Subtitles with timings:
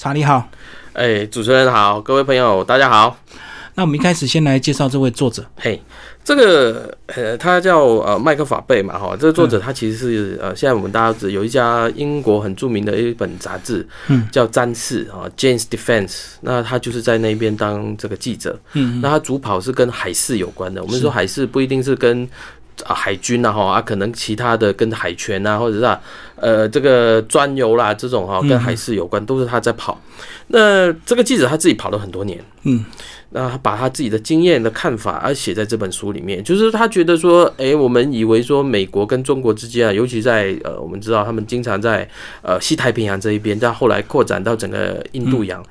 [0.00, 0.48] 查理好，
[0.92, 3.18] 哎，主持人好，各位朋友大家好。
[3.74, 5.44] 那我们一开始先来介绍这位作者。
[5.56, 5.82] 嘿，
[6.22, 16.06] 这个呃，他叫呃麦克法贝嘛，哈，这个作者他其实是呃，现在我们大家知有一家英国很著名的一本杂志，嗯，叫《詹士》啊，《，James Defense》，
[16.42, 20.80] 那他就是在那边当这个记者，嗯，那他主跑是跟海事有关的。
[20.80, 22.22] 我们说海事不一定是跟
[22.84, 26.00] 啊海军呐，哈啊，可能其他的跟海权啊，或者是啊
[26.40, 30.00] 呃这个专游啦这种哈，跟海事有关，都是他在跑。
[30.48, 32.84] 那这个记者他自己跑了很多年，嗯。
[33.30, 42.08] 那他把他自己的经验的看法啊写在这本书里面，就是他觉得说，哎，我们以为说美国跟中国之间啊，尤其在呃，我们知道他们经常在
[42.40, 45.62] 呃西太平洋这一边，但后来扩展到整个印度洋，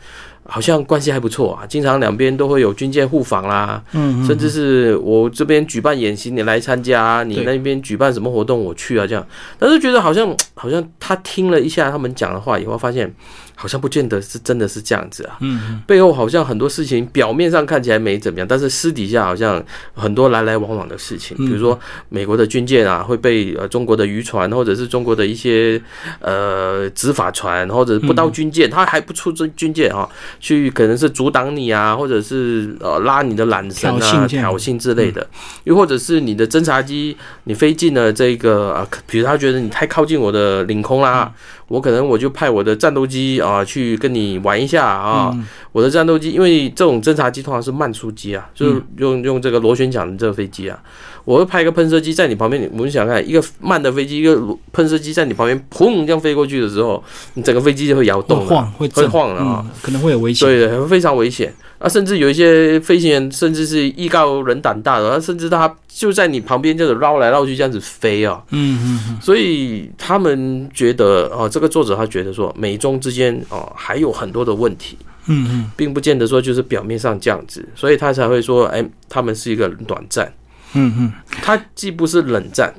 [0.47, 9.27] 好像关系还不错啊，经常两边都会有军舰互访啦，嗯，甚至是我这边举办演习你来参加，你那边举办什么活动我去啊这样，
[9.59, 13.13] 但是觉得好像好像他听了一下他们讲的话以后，发现。
[13.59, 19.61] 好像不见得是真的是这样子啊，嗯，背后好像很多事情表面上看起来没怎么样，但是私底下好像
[19.95, 25.81] 很多来来往往的事情，比如说美国的军舰啊会被呃中国的渔船或者是中国的一些
[26.21, 30.07] 呃执法船或者不到军舰，他还不出军军舰啊，
[30.39, 35.27] 去可能是阻挡你啊，或者是呃拉你的缆绳啊挑衅之类的，
[35.63, 41.33] 又或者是你的侦察机你飞进了这个啊，比如他觉得你太靠近我的领空啦。
[41.67, 45.35] 我可能我就派我的战斗机啊去跟你玩一下啊，
[45.71, 50.79] 我的战斗机，因为这种侦察机通常是慢速机啊，就是用用这个螺旋桨的这个飞机啊，
[51.25, 61.53] 我会派一个喷射机在你旁边，我们想看一个慢的飞机，一个喷射机在你旁边砰这样飞过去的时候，你整个飞机就会摇动，会晃，会晃了啊，可能会有危险，对对，非常危险。
[61.79, 68.43] 啊，甚至有一些飞行员，甚至是艺高人胆大的，甚至他就在你旁边，这样子绕来绕去这样子飞啊。
[68.49, 69.17] 嗯嗯。
[69.21, 74.97] 所以他们觉得，哦，这个作者他觉得说，美中之间哦还有很多的问题。
[75.27, 75.71] 嗯嗯。
[75.75, 80.33] 并不见得说就是表面上这样子，所以他才会说，哎，他们是一个短暂。
[80.73, 81.13] 嗯嗯。
[81.29, 82.73] 他既不是冷战。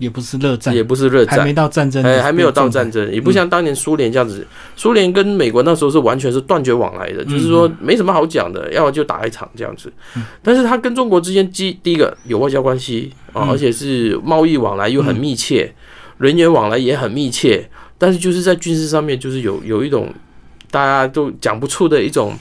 [0.00, 4.44] 也不是热战，也不是热战，还没到战争，哎，还没有到战争，也不像当年苏联这样子。
[4.74, 9.92] 苏联跟美国那时候是完全是断绝往来的，就是说没什么好讲的，要么就打一场这样子。
[10.42, 15.70] 但是他跟中国之间，第第一个有外交关系啊，而且是贸易往来又很密切，
[16.16, 17.68] 人员往来也很密切。
[17.98, 20.10] 但是就是在军事上面，就是有有一种
[20.70, 22.32] 大家都讲不出的一种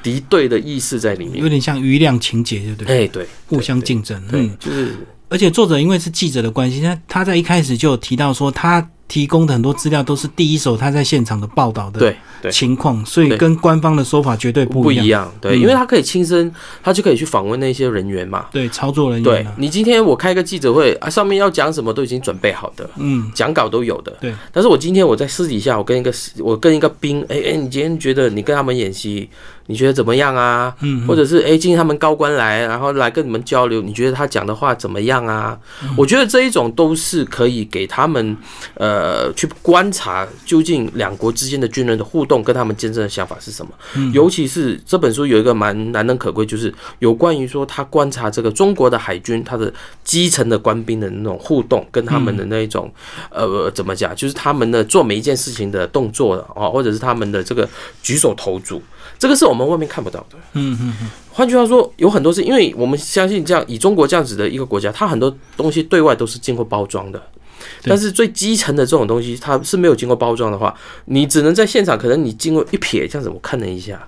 [0.00, 3.04] 敌对的意识在里面，有点像余量情节，对不对？
[3.04, 4.94] 哎，对，互相竞争，对，就是。
[5.28, 12.14] 而且作者因为是记者的关系，他他在一开始就有提到说，他提供的很多资料都是第一手他在现场的报道的
[12.50, 15.30] 情况，所以跟官方的说法绝对不一样。
[15.40, 16.52] 对，因为他可以亲身，
[16.82, 18.46] 他就可以去访问那些人员嘛。
[18.50, 19.24] 对，操作人员。
[19.24, 24.16] 对你今天我开个记者会啊，上面要讲什么都已经准备好的，嗯，讲稿都有的。
[24.20, 24.32] 对。
[24.52, 29.28] 但是我今天我在私底下，我跟一个我跟一个兵，哎哎，你今天觉得你跟他们演习？
[29.66, 30.74] 你觉得怎么样啊？
[30.80, 35.58] 嗯，或者是哎，今天他们高官来，然后来跟你们交流，你觉得他讲的话怎么样啊？
[35.96, 38.36] 我觉得这一种都是可以给他们
[38.74, 43.72] 呃去观察究竟两国之间的军人的互动跟他们真正的想法是什么。
[44.12, 49.72] 尤其是这本书有一个蛮难能可贵，就是有关于说他观察这个中国的海军他的
[50.04, 52.92] 基层的官兵的那种互动，跟他们的那一种
[53.30, 57.66] 呃怎么讲，就是他们的做每一件事情的动作哦，或者是他们的这个
[58.02, 58.82] 举手投足。
[59.24, 60.36] 这个是我们外面看不到的。
[60.52, 61.08] 嗯嗯嗯。
[61.32, 67.22] 换句话说，有很多是因为我们相信这样，以中国这样子的一个国家，它很多东西对外都是经过包装的。
[67.84, 70.74] 但是最基层的这种东西，它是没有经过包装的话，
[71.06, 74.06] 你只能在现场，可能你经过一瞥这样子，我看了一下。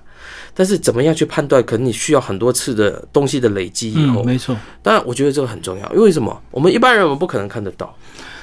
[0.53, 1.63] 但是怎么样去判断？
[1.63, 4.23] 可能你需要很多次的东西的累积以后。
[4.23, 4.55] 没错。
[4.83, 5.93] 当然，我觉得这个很重要。
[5.95, 6.39] 因为什么？
[6.51, 7.91] 我们一般人我们不可能看得到。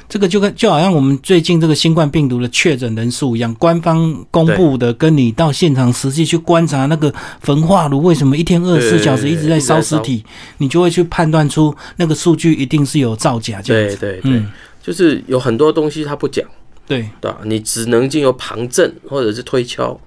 [0.08, 10.24] 这个就跟就好像我们最近这个新冠病毒的确诊人数一样，官方公布的，跟你到现场实际去观察那个焚化炉为什么一天二十四小时一直在烧尸体，
[10.58, 13.60] 你就会去判断出那个数据一定是有造假。
[13.62, 14.42] 对对对，
[14.82, 16.44] 就是有很多东西他不讲，
[16.86, 17.38] 对对吧？
[17.44, 19.98] 你只能经由旁证或者是推敲。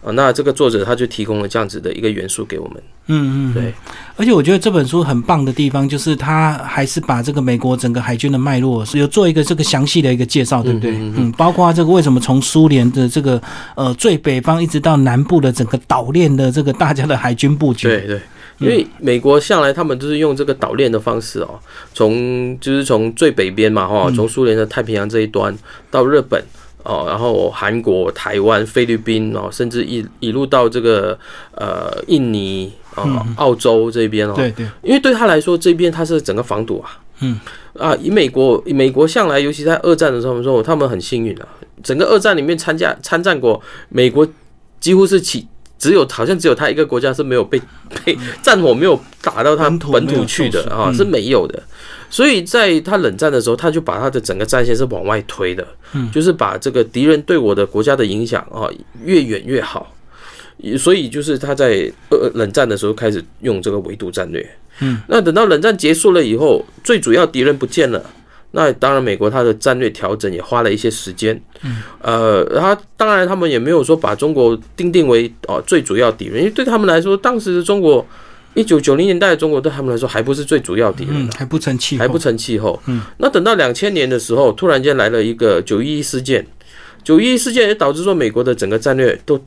[0.00, 2.82] 啊，那这个作者他就提供了这样子的一个元素给我们。
[3.08, 3.74] 嗯嗯，对。
[4.16, 10.92] 而且我觉得这本书很棒的地方，就是他还是把这个美国整个海军的脉络是有做一个这个详细的一个介绍，对不对？
[10.96, 13.42] 嗯，包括这个为什么从苏联的这个
[13.74, 17.88] 呃最北方一直到南部的整个岛链的这个大家的海军布局。
[17.88, 18.20] 对对，
[18.58, 21.58] 因为美国向来他们都是用这个岛链的方式哦，
[21.92, 25.52] 从就是从最北边嘛哈，从苏联的太平洋这一端
[25.90, 26.40] 到日本。
[26.82, 31.18] 哦，然后韩国、台湾、菲律宾哦，甚至一一路到这个
[31.54, 37.38] 呃印尼啊、澳洲这边哦，对对，因为对他来说，这边他是整个防堵啊，嗯。
[37.78, 41.46] 啊，以美国美国向来，尤其在二战的时候，说他们很幸运啊，
[41.82, 44.26] 整个二战里面参加参战过美国
[44.80, 45.46] 几乎是起。
[45.78, 47.60] 只有好像只有他一个国家是没有被
[48.04, 51.62] 被战火没有打到他本土去的啊，是没有的。
[52.10, 55.66] 所以在他冷战的时候，他就把他的整个战线是往外推的，
[56.12, 58.68] 就是把这个敌人对我的国家的影响啊
[59.04, 59.94] 越远越好。
[60.76, 64.44] 所以就是他在呃冷战的时候开始用这个围堵战略。
[64.80, 68.02] 嗯，那等到冷战结束了以后，最主要敌人不见了。
[68.52, 71.38] 那当然，美国它的战略调整也花了一些时间。
[71.62, 78.04] 嗯，呃，他当然他们也没有说把中国定定为哦最主要敌人，因为对他们来说，当时的中国
[78.54, 82.80] 一九九零年代的中国对他们来说还不是最主要敌人，还不成气候，还不成气候。
[82.86, 86.46] 嗯，那等到两千年的时候，突然间来了一个九一一事件，
[87.04, 89.38] 九一一事件也导致说美国的整个战略都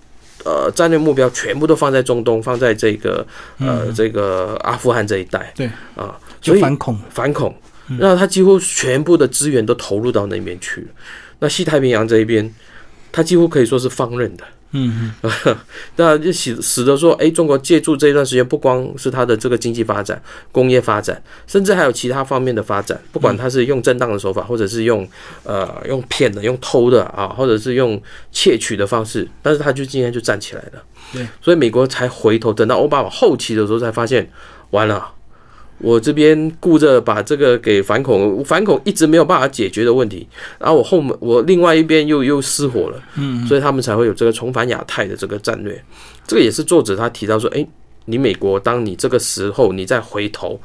[0.46, 3.26] 呃战略目标全部都放在中东，放在这个
[3.58, 5.52] 呃这个阿富汗这一带。
[5.56, 5.66] 对
[5.96, 7.56] 啊，就反恐，反恐。
[8.00, 10.88] 那他几乎全部的资源都投入到那边去了。
[11.40, 12.54] 那西太平洋这一边，
[13.12, 14.44] 他几乎可以说是放任的。
[14.74, 15.32] 嗯嗯，
[15.98, 22.98] 那就使使得说，哎，中国借助这一段时间，不光是它的这个经济发展、工业发展，甚至还有其他方面的发展。
[23.12, 25.06] 不管它是用正当的手法，或者是用
[25.44, 28.02] 呃用骗的、用偷的啊，或者是用
[28.32, 30.82] 窃取的方式，但是他就今天就站起来了。
[31.12, 34.32] 对，所以美国才回头，等到奥巴马后期的时候才发现，
[34.70, 35.06] 完了。
[35.82, 40.28] 我这边顾着把这个给反恐，反恐一直没有办法解决的问题，
[40.60, 45.84] 然后我后面我另外一边又又失火了，嗯，所以他们才会有这个重返亚太的这个战略。
[46.28, 47.68] 这个也是作者他提到说，哎，
[48.06, 50.62] 你美国当你这个时候你再回头，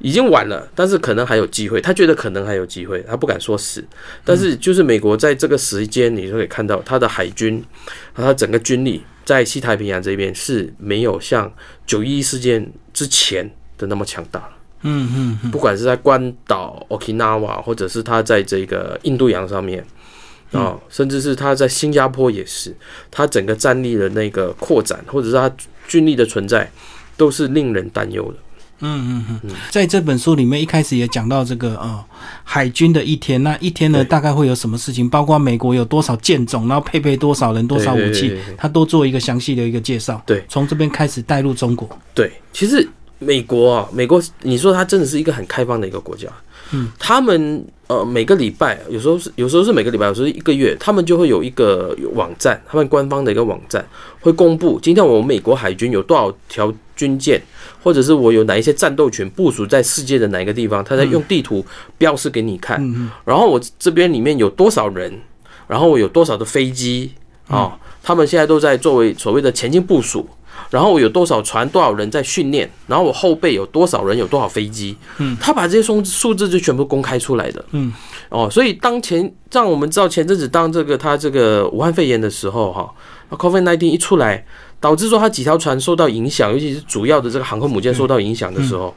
[0.00, 1.80] 已经晚了，但是可能还有机会。
[1.80, 3.82] 他觉得可能还有机会，他不敢说死，
[4.22, 7.64] 但是就是美国在这个时间，你就可以看到他的海军
[8.12, 11.50] 和他整个军力在西太平洋这边是没有像
[11.86, 13.50] 九一一事件之前。
[13.82, 14.48] 的那么强大
[14.84, 19.84] 嗯嗯，不管是在关岛 Okinawa，或者是他在这个印度洋上面
[20.50, 22.74] 啊，甚至是他在新加坡也是，
[23.08, 25.48] 他整个战力的那个扩展，或者是他
[25.86, 26.68] 军力的存在，
[27.16, 28.38] 都是令人担忧的。
[28.80, 32.04] 嗯嗯嗯，在这本书里面一开始也讲到这个呃
[32.42, 35.08] 海军的一天，那一天呢大概会有什么事情？
[35.08, 40.20] 包括美国有多少舰种，然后配备多少人、多少武器，他都做一个详细的一个介绍。
[40.26, 41.88] 对，从这边开始带入中国。
[42.12, 42.88] 对，其实。
[43.22, 46.28] 美国啊，美国，你说它真的是一个很开放的一个国家。
[46.74, 53.84] 嗯，他们呃每个礼拜，有时候是有时候是每个礼拜，有时候一个月，他们就会有一个网站，他们官方的一个网站
[54.20, 57.42] 会公布今天我们美国海军有多少条军舰，
[57.82, 61.64] 或者是我有哪一些战斗群部署在世界的哪一个地方，他在用地图
[61.98, 62.78] 标示给你看。
[62.80, 65.12] 嗯然后我这边里面有多少人，
[65.68, 67.12] 然后我有多少的飞机
[67.48, 70.26] 啊，他们现在都在作为所谓的前进部署。
[70.70, 72.70] 然后我有多少船，多少人在训练？
[72.86, 74.96] 然后我后背有多少人，有多少飞机？
[75.18, 77.64] 嗯，他把这些数数字就全部公开出来的。
[77.72, 77.92] 嗯，
[78.28, 82.90] 哦，所以当前让我们知道前阵子当这个他这个武汉肺炎的时候，哈
[83.30, 84.44] ，COVID nineteen 一出来，
[84.80, 88.94] 导致说他几条船受到影响，尤其是主要的这个航空母舰受到影响的时候，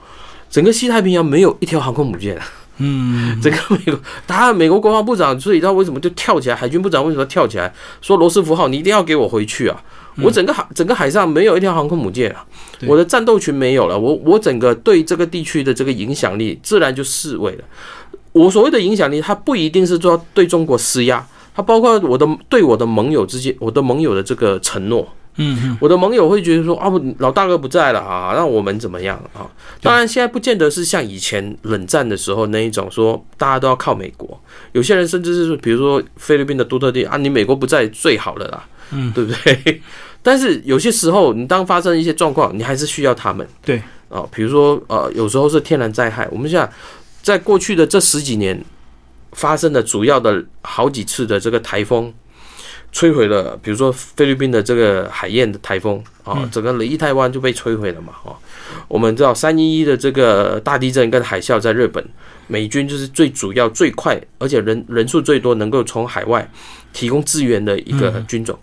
[0.50, 2.40] 整个西太平洋没有一条航空母舰。
[2.78, 6.56] 嗯， 整个美国， 他美国国防部长，所以他为什么就跳起来？
[6.56, 9.82] 海军部长为什么跳起来说罗斯福号，你一定要给我回去啊？
[10.22, 12.46] 我整个海整个海上没有一条航空母舰啊，
[12.88, 17.64] 我的战斗群没有了，我我整个对这个地区的这个影响力自然就失位了。
[18.32, 25.08] 我所谓的影响力，它不一定是说对中国施压，它包括我的对我的盟友之间，我的盟友的这个承诺。
[25.38, 29.44] 嗯，我的盟友会觉得说啊，老大哥不在了啊，那我们怎么样啊？
[29.82, 38.66] 当然，现在不见得是像以前冷战的时候那一种说大家都要靠美国，有些人甚至是比如说菲律宾的杜特地啊，你美国不在最好了啦。
[38.92, 39.82] 嗯，对不对？
[40.26, 43.48] 但是有些时候，你当发生一些状况，你还是需要他们。
[43.64, 43.80] 对
[44.10, 46.28] 啊，比如说呃，有时候是天然灾害。
[46.32, 46.68] 我们想
[47.22, 48.60] 在在过去的这十几年
[49.34, 52.12] 发生的主要的好几次的这个台风，
[52.92, 58.14] 摧毁了，比如说菲律宾的这个海燕的台风啊，整个雷伊台湾就被摧毁了嘛。
[58.26, 58.34] 啊，
[58.88, 62.04] 我们知道三一一的这个大地震跟海啸在日本，
[62.48, 66.50] 美军就是最主要、最快，而且人人数最多，能够从海外
[66.94, 68.58] 提供资源的一个军种。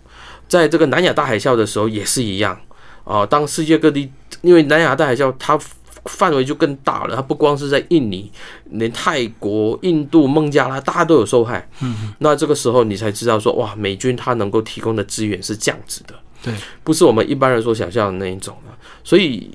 [0.47, 2.59] 在这个南亚大海啸的时候也是一样
[3.03, 3.25] 啊。
[3.25, 5.59] 当世界各地，因为南亚大海啸它
[6.05, 8.31] 范围就更大了，它不光是在印尼，
[8.71, 11.67] 连泰国、印度、孟加拉，大家都有受害。
[11.81, 18.73] 嗯，那这个时候你才知道说，哇，美军它能够提供的资源是这样子的，对，不是我们一般人所想象的那一种的，
[19.03, 19.49] 所以。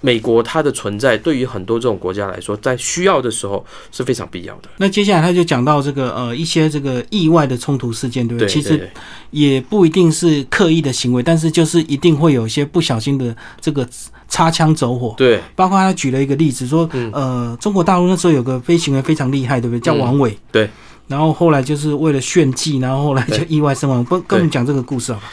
[0.00, 4.68] 美国它的存在对于很多这种国家来说，在需要的时候是非常必要的。
[4.78, 8.48] 那接下来他就讲到这个呃一些这个意外的冲突事件，对不对？
[8.48, 8.88] 其实
[9.30, 13.86] 也不一定是刻意的行为，但是就是一定会有一些不小心的这个
[14.28, 15.14] 擦枪走火。
[15.16, 19.80] 对，包括他举了一个例子说，呃，中国大陆那时候有个飞行员非常厉害，对不对？
[19.80, 20.36] 叫王伟。
[20.50, 20.68] 对。
[21.08, 24.04] 然后后来就是为了炫技，然后后来就意外身亡。
[24.04, 25.26] 不跟我们讲这个故事好吧？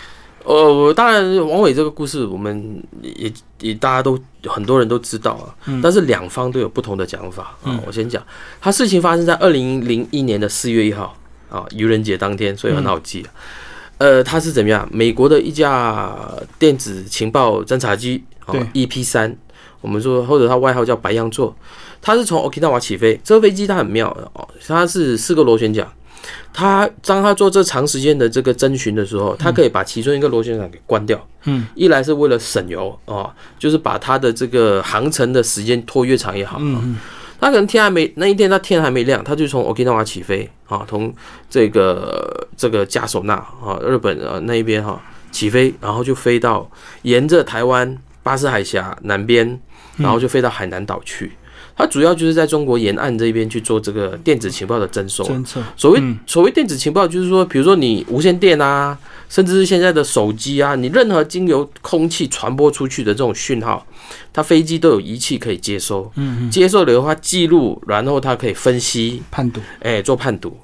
[0.48, 5.54] 呃，当然，王伟这个故事，我们也也大家都很多人都知道啊。
[5.66, 5.82] 嗯。
[5.82, 7.78] 但是两方都有不同的讲法啊。
[7.86, 8.24] 我先讲，
[8.62, 11.14] 他事情发生在二零零一年的四月一号
[11.50, 13.28] 啊，愚人节当天，所以很好记啊。
[13.98, 14.88] 呃，他是怎么样？
[14.90, 16.16] 美国的一架
[16.58, 19.36] 电子情报侦察机啊，EP 三，
[19.82, 21.54] 我们说或者他外号叫白羊座，
[22.02, 23.20] 他是从 Okinawa 起飞。
[23.22, 25.86] 这个飞机它很妙哦，它是四个螺旋桨。
[26.54, 31.28] 他当他做这长时间的这个征询的时候，他可以把其中一个螺旋桨给关掉。
[31.46, 36.58] 嗯，一来是为了省油啊，就是把他的这个航程的时间拖越长越好。
[36.60, 36.98] 嗯嗯，
[37.40, 41.14] 他可能天还没那一天，他天还没亮，他就从 Okinawa 起飞啊，从
[41.50, 46.70] 这个这个加索纳啊，日本啊那一边哈起飞，然后就飞到
[47.04, 49.60] 沿着台湾巴士海峡南边，
[49.96, 51.32] 然后就飞到海南岛去。
[51.78, 55.24] 它主要就是在中国沿岸这边去做这个电子情报的征收。
[55.76, 58.98] 所谓所谓电子情报，就是说，比如说你无线电啊，
[59.30, 63.86] 甚至是现在的手机啊，你任何经由空气传播出去的这种讯号，
[64.34, 66.12] 它飞机都有仪器可以接收。
[66.16, 69.62] 嗯接收了的话记录，然后它可以分析判读。
[69.80, 70.58] 哎，做判读。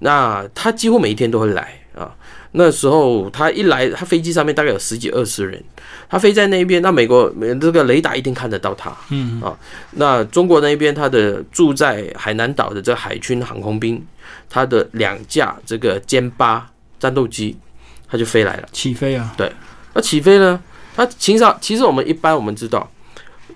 [0.00, 2.12] 那它几乎每一天都会来啊。
[2.58, 5.62] 那时候他一来，他飞机上面大概有十几二十人，
[6.08, 9.40] 他飞在那边，那美国这个雷达一定看得到他，嗯。
[9.40, 9.56] 啊，
[9.92, 14.00] 那中国那边他的住在海南岛的这个海军航空兵，
[14.48, 16.70] 他的两架这个歼八
[17.00, 17.56] 战斗机，
[18.08, 19.50] 他就飞来了，起飞啊，对，
[19.94, 20.60] 那起飞呢，
[20.94, 22.88] 他其实其实我们一般我们知道，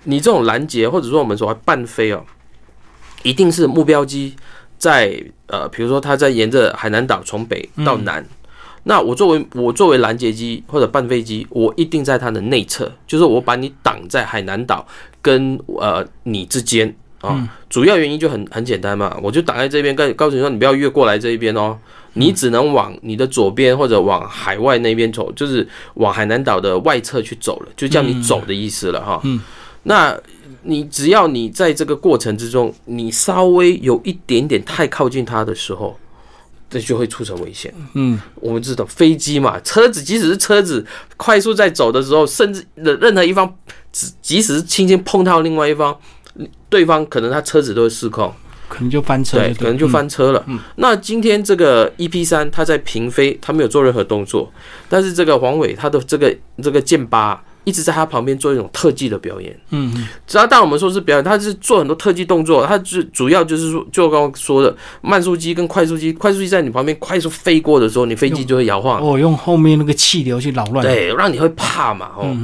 [0.03, 2.21] 你这种拦截或者说我们说半飞哦，
[3.23, 4.35] 一定是目标机
[4.77, 8.25] 在呃，比如说他在沿着海南岛从北到南。
[8.83, 14.85] 那我作为我作为拦截机或者半飞机，我一定在它的内侧，就是我把你挡在海南岛
[15.21, 17.47] 跟呃你之间啊。
[17.69, 21.77] 主要原因就很很简单嘛，我就挡在这边，告告诉你说你不要越过来这一边哦，
[22.13, 29.21] 你只能往你的左边或者往海外那边走，就是往海南岛的外侧去走了，就叫你走的意思了哈。
[29.23, 29.39] 嗯，
[29.83, 30.19] 那
[30.63, 35.95] 你只要你在这个过程之中，你稍微有一点点太靠近它的时候。
[36.71, 37.71] 这就会出成危险。
[37.93, 40.83] 嗯，我们知道飞机嘛，车子即使是车子
[41.17, 43.53] 快速在走的时候，甚至的任何一方，
[43.91, 45.95] 即即使是轻轻碰到另外一方，
[46.69, 48.33] 对方可能他车子都会失控，
[48.69, 49.37] 可能就翻车。
[49.37, 50.43] 对，可能就翻车了。
[50.47, 54.51] 嗯，那今天这个 EP 三，它在平飞，它没有做任何动作，
[54.87, 57.43] 但是这个黄伟他的这个这个剑八。
[57.63, 72.35] 一直在他旁边做一种特技的表演，嗯，只要当我们说是表演，他是做很多特技动作，他是主要就是说，就刚刚说的慢速机跟快速机，快速机在你旁边快速飞过的时候，你飞机就会摇晃，哦，用后面那个气流去扰乱，对，让你会怕嘛，哦，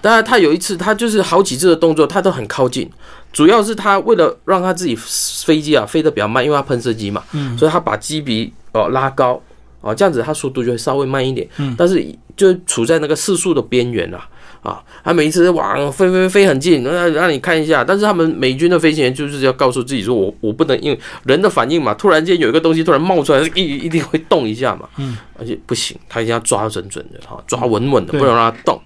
[0.00, 2.90] 当然他有一次，他就是好几次的动作，他都很靠近，
[3.30, 9.38] 主要是他为了让他自己飞机啊飞得比较慢，因为他喷射机嘛，嗯，所以他把机鼻哦拉高，
[9.82, 12.02] 哦，这样子他速度就会稍微慢一点，嗯，但是
[12.34, 14.18] 就处在那个四速的边缘了。
[14.62, 17.82] 啊，他每一次往飞飞飞很近，那让你看一下。
[17.82, 24.88] 但是他们美军的飞行员就是要告诉自己说，我我不能因为人的反应嘛，突然间有一个东西突然冒出来，一一定会动一下嘛。
[24.98, 28.80] 嗯，而且不行，他一定要抓准准的哈，抓稳稳的，不能让它动。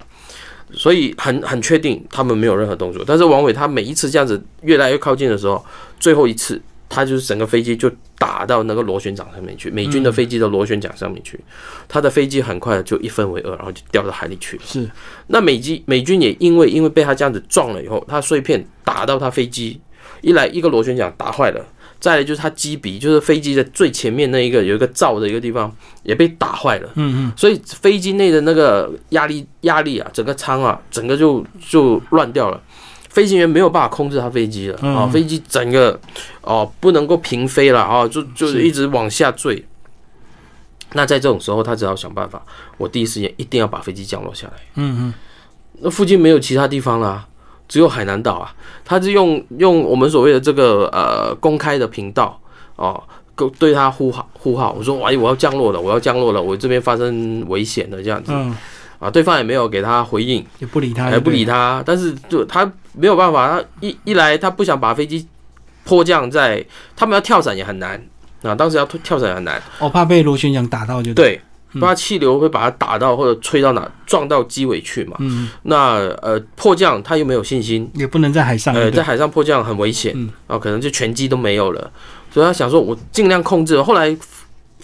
[0.72, 3.04] 所以很很确定他们没有任何动作。
[3.06, 5.64] 但是王伟他每一次这样子越来越靠近的时候，
[6.00, 6.60] 最后一次。
[6.88, 11.38] 他就是整个飞机就打到那个螺旋桨上面去，美军的飞机的螺旋桨上面去，
[11.88, 14.62] 他的飞机很快就一分为二，然后就掉到海里去了。
[14.64, 14.88] 是，
[15.26, 19.80] 那美机美军也因为因为被他这样子撞了以后，他碎片打到他飞机，
[20.20, 21.64] 一来一个螺旋桨打坏了，
[21.98, 25.74] 再来就是他机鼻，就是飞机的最前面那一个有一个罩的一个地方
[26.04, 26.88] 也被打坏了。
[26.94, 32.62] 嗯嗯，所以飞机内的那个压力压力啊，整个舱啊，整个就就乱掉了。
[33.16, 35.06] 飞行员没有办法控制他飞机了啊！
[35.06, 35.98] 飞机整个
[36.42, 39.64] 哦不能够平飞了啊，就就是一直往下坠。
[40.92, 42.42] 那在这种时候，他只要想办法，
[42.76, 44.52] 我第一时间一定要把飞机降落下来。
[44.74, 45.14] 嗯嗯，
[45.80, 47.26] 那附近没有其他地方了，
[47.66, 48.54] 只有海南岛啊。
[48.84, 52.38] 他是用用我们所谓的这个呃公开的频道
[52.76, 53.02] 哦，
[53.58, 58.30] 对他呼号呼号，我说哎我要降落了，我要降落了，我这边发生危险了这样子。
[58.98, 61.82] 啊，对方也没有给他回应，也不理他，也不理他。
[61.84, 65.26] 但是就他没有办法，他一一来他不想把飞机
[65.84, 66.64] 迫降在，
[66.96, 68.02] 他们要跳伞也很难
[68.42, 68.54] 啊。
[68.54, 71.40] 当时要跳伞也很难，我怕被螺旋桨打到就对，
[71.80, 75.16] 怕气流会把它打到或者吹到哪，撞到机尾去嘛。
[75.18, 81.90] 嗯，那呃迫降他又没有信心，也不能在海上，呃在海上迫降很危险啊，可能就全机都没有了。
[82.32, 83.82] 所以他想说，我尽量控制。
[83.82, 84.16] 后来。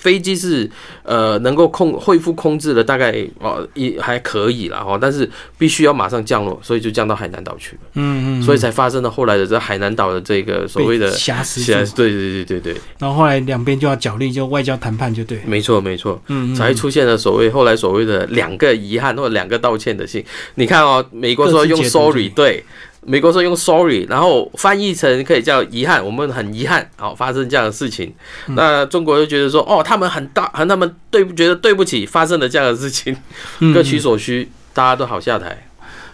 [0.02, 0.68] 飞机是
[1.04, 7.82] 呃能够控恢复控制的，大概哦也还可以了哈，但是必须要马上降落，所以就降到海南岛去了。
[7.94, 11.60] 嗯嗯，所以才发生了后来的这海南岛的这个所谓的挟死。
[11.94, 12.76] 对对对对对。
[12.98, 15.40] 然后后来两边就要角力，就外交谈判就对。
[15.46, 20.24] 没错没错，嗯，才出现了所谓后来所谓的两个遗憾或者两个道歉的信。
[20.56, 22.64] 你看哦，美国说用 sorry 对。
[23.04, 28.12] 美国说用 sorry，然后翻译成可以叫遗憾，我们很遗憾，好发生这样的事情。
[28.48, 33.16] 那中国就觉得说，哦，他们很大，和他们对不觉得对不起，发生了这样的事情，
[33.74, 35.66] 各取所需，大家都好下台，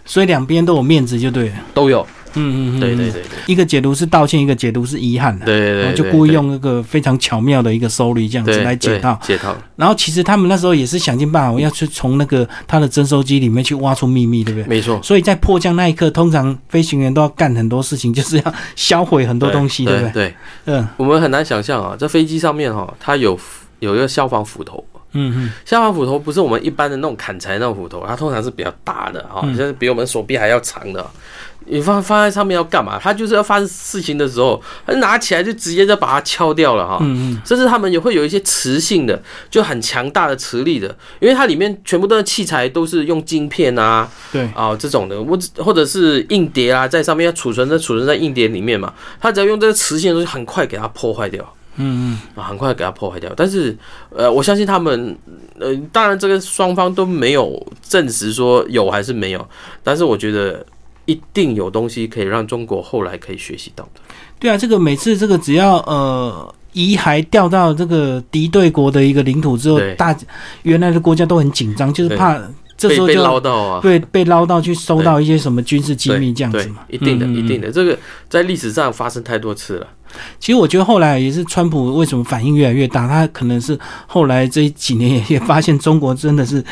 [0.03, 2.05] 所以两边都有面子，就对了，都有。
[2.39, 9.55] 嗯嗯，对对对对，一个解读是道歉，一个解读是遗憾的，对对对，就故意用那个非常巧妙的一个收率这样子来解套，解套。
[9.75, 14.67] 然后其实他们那时候也是想尽办法，我要去从那个他的征收机里面去挖出秘密，对不对？
[14.67, 14.99] 没错。
[15.01, 20.11] 所以在迫降那一刻，通常飞行员都要干很多事情，就是要销毁很多东西，对不对？
[20.11, 23.39] 对，嗯，我们很难想象啊，在飞机上面哈，它有
[23.79, 24.83] 有一个消防斧头。
[25.13, 31.03] 嗯嗯，消防斧头不是我们一般的那种砍柴那种斧头，它通常是比较大的哈，就是比我们手臂还要长的。
[31.71, 32.99] 你放放在上面要干嘛？
[32.99, 36.97] 他就是要发生事情的时候，他拿起来就直接就把它敲掉了哈。
[37.01, 37.41] 嗯嗯。
[37.45, 39.21] 甚至他们也会有一些磁性的，
[39.51, 40.87] 就很强大的磁力的，
[41.19, 51.43] 因为它里面全部的器材都是用晶片啊，对啊这种的，或或者是硬碟啊，在上面要储存在储存在硬碟里面嘛，他只要用这个磁性的东西，很快给它破坏掉。
[51.75, 52.41] 嗯嗯。
[52.41, 53.31] 啊，很快给它破坏掉。
[53.37, 53.77] 但是
[54.09, 55.15] 呃，我相信他们
[55.59, 59.47] 呃，当然这个双方都没有证实说有还是没有，
[59.83, 60.65] 但是我觉得。
[61.09, 64.01] 一定有东西可以让中国后来可以学习到的。
[64.37, 70.15] 对啊，这个每次这个只要呃遗骸掉到这个敌对国的一个领土之后，大
[70.61, 72.39] 原来的国家都很紧张，就是怕
[72.77, 76.83] 这时候就捞到啊，对，被捞到去收到一些什么军事机密这样子嘛。
[76.87, 77.97] 一定的，一定的，这个
[78.29, 79.87] 在历史上发生太多次了。
[80.39, 86.63] 其实我觉得后来也是川普为什么反应越来越大，他可能是后来这几年也也发现中国真的是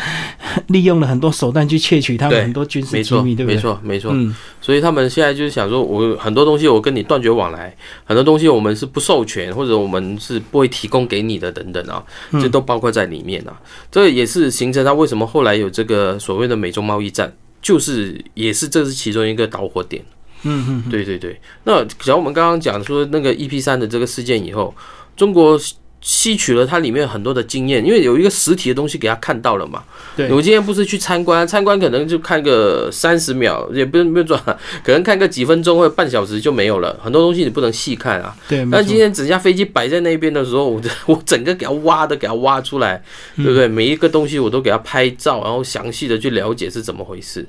[0.67, 3.55] 利用了很多手段去窃取他们很多军事机密，对不对？
[3.55, 4.11] 没错，没错。
[4.13, 7.75] 嗯，所以他们现在就是想说，我很多东西我跟你断绝往来，
[8.05, 12.03] 很多东西我们是不授权或者我们是不会提供给你的等等啊，
[12.33, 13.59] 这都包括在里面啊。
[13.91, 20.03] 这也是形成他为什么后来有这个所谓的美中贸易战，就是也是这是其中一个导火点。
[20.43, 21.39] 嗯嗯，对对对。
[21.63, 24.73] 那假如我们刚刚讲说那个 EP 三的这个事件以后，
[25.15, 25.59] 中国
[25.99, 29.83] 吸取了它里面很多的经验，因为有一个实体的东西给他看到了嘛。
[30.15, 30.31] 对。
[30.31, 34.39] 我今天不是去参观，参观可能就看个三十秒，也不用不用转，
[34.83, 36.97] 可能看个几分钟或者半小时就没有了。
[37.03, 38.33] 很多东西你不能细看啊。
[38.47, 38.63] 对。
[38.65, 43.01] 那今天整架飞机摆在那边的时候，我 我整个给它挖的给它挖出来，
[43.35, 43.67] 对不对？
[43.67, 47.45] 每一个东西我都给它拍照，然后详细的去了解是怎么回事。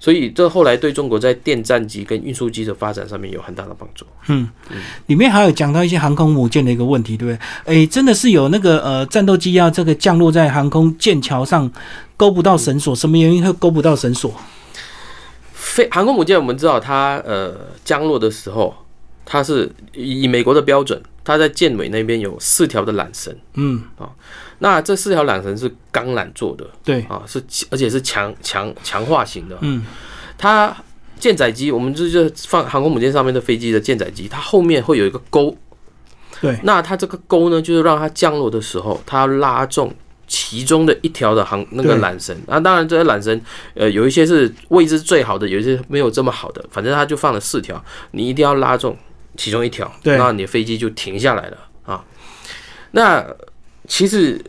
[0.00, 4.06] 所以这后来对中国在电战机跟运输机的发展上面有很大的帮助。
[4.28, 4.48] 嗯，
[5.06, 7.82] 里面还有讲到一些航空母舰的一个问题，对不对？
[7.82, 11.70] 哎，真的是有那个呃战斗机要这个降落在航空舰桥上，
[12.16, 14.32] 勾不到绳索，什么原因会勾不到绳索？
[15.52, 18.74] 飞航空母舰我们知道它呃降落的时候，
[19.26, 23.34] 它是以美国的标准，它在舰尾那边有四条的缆绳。
[23.54, 24.10] 嗯啊。
[24.62, 29.56] 那这四条缆绳是钢缆做的，对啊，是而且是强强强化型的。
[29.62, 29.82] 嗯，
[30.36, 30.76] 它
[31.18, 35.56] 舰载机，我们这就放航空母舰上面的飞机的舰载机，它后面会有一个钩。
[36.42, 39.90] 对，那它这个钩呢，就是让它降落的时候，它要拉中
[40.26, 42.36] 其中的一条的航那个缆绳。
[42.46, 43.40] 那当然，这些缆绳，
[43.74, 48.94] 呃，有一些是位置最好的，有一些没有这么好的，反正它就放了四条，你一定要拉中
[49.36, 52.04] 其中一条，那你的飞机就停下来了啊。
[52.90, 53.24] 那
[53.86, 54.42] 其实，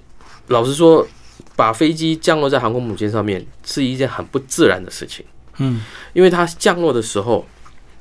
[0.47, 1.07] 老实说，
[1.55, 5.25] 把飞机降落在航空母舰上面是一件很不自然的事情。
[5.57, 5.81] 嗯，
[6.13, 7.45] 因为它降落的时候，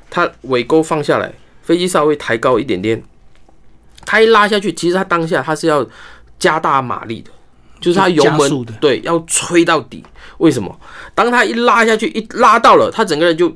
[0.09, 3.03] 它尾钩放下来，飞机稍微抬高一点点，
[4.05, 5.87] 它一拉下去，其实它当下它是要
[6.39, 7.31] 加大马力的，
[7.81, 10.03] 就是它油门对要吹到底。
[10.39, 10.81] 为什么？
[11.15, 13.55] 当它一拉下去，一拉到了，它整个人就。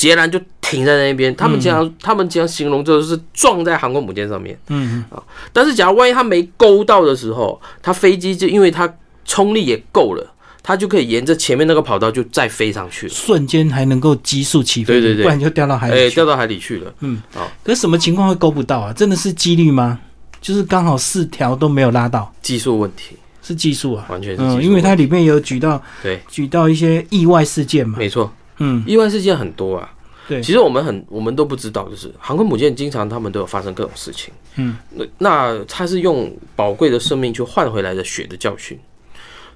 [0.00, 8.90] 截然就停在那边，他们经常他们经常形容就是撞在航空母舰上面，嗯啊，但是假如万一他没勾到的时候，它飞机就因为它
[9.26, 10.26] 冲力也够了，
[10.62, 17.20] 它就可以沿着前面那个跑道就再飞上去，瞬间还能够急速起飞，对对对，不然就掉到海里，掉到海里去了，嗯。
[17.34, 18.94] 啊，可是什么情况会勾不到啊？
[18.94, 19.98] 真的是几率吗？
[20.40, 23.16] 就是刚好四条都没有拉到，技术问题。
[23.42, 26.22] 是技术啊，完全是，嗯，因为它里面有举到对。
[26.30, 28.32] 举到一些意外事件嘛，没错。
[28.60, 29.92] 嗯，意外事件很多啊。
[30.28, 34.32] 对，其实我们很，我们都不知道，就是航空母舰经常他们都有发生各种事情。
[34.54, 38.78] 嗯，那那它是用宝贵的生命去换回来的血的教训。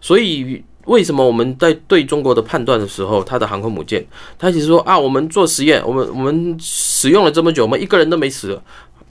[0.00, 4.04] 所以为什么我们在对中国的判断的时候，他的航空母舰，
[4.36, 8.60] 他其实说啊，我们做实验，我们我们使用了这么久，我们一个人都没死。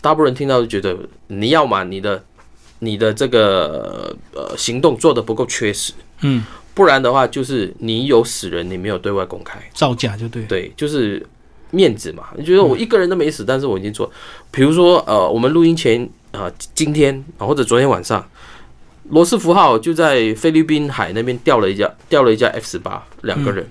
[0.02, 2.22] 大部分人听到就觉得，你要嘛你的。
[2.80, 11.26] 你的这个呃行动做的不够确实，嗯，不然的话就是你有死人，你没有对外公开，造假就对，对，就是
[11.72, 12.24] 面子嘛。
[12.36, 14.12] 你觉得我一个人都没死，但是我已经做，
[14.52, 18.28] 比如说呃，我们录音前啊、今天啊或者昨天晚上，
[19.10, 23.66] 罗斯福号就在菲律宾海那边掉了一架掉了一架 F 十八，两个人。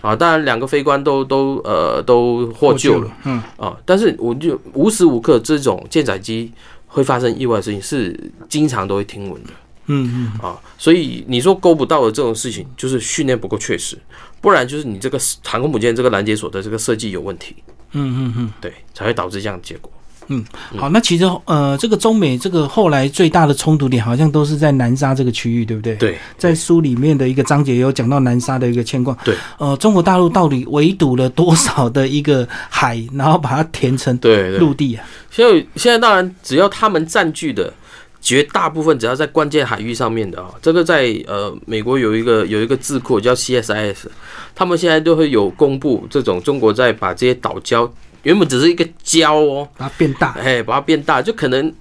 [0.00, 3.42] 啊，当然，两个飞官都都呃都获救了，嗯。
[3.56, 6.52] 啊，但是我就无时无刻这种舰载机
[6.86, 8.18] 会发生意外的事情是
[8.48, 9.50] 经常都会听闻的
[9.90, 13.98] 嗯嗯，啊，所以你说勾不到的这种事情，就是训练不够确实，
[14.40, 17.56] 不然就是你这个航空母舰这个拦截所的这个设计有问题，
[17.92, 18.50] 嗯嗯嗯。
[18.60, 19.90] 对，才会导致这样的结果。
[20.30, 20.44] 嗯
[20.76, 29.16] 好，那其实呃，这个中美这个后来最大的冲突点好像都是在南沙这个区域，对不对？，对在书里面的一个章节也有讲到南沙的一个牵挂。
[29.24, 35.06] 对，呃，中国大陆到底围堵了多少的一个海，然后把它填成对对，陆地啊？
[35.30, 37.72] 现在现在当然只要他们占据的。
[38.20, 44.06] 绝大部分只要在关键海域上面的啊，这个在呃美国有一个有一个智库叫 CSIS，
[44.54, 47.88] 他们现在都会有公布这种中国在把这些岛礁
[48.24, 50.32] 原本只是一个礁哦，把它变大。
[50.32, 51.72] 哎，把它变大，就可能